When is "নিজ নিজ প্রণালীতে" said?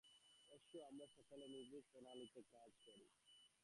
1.47-2.41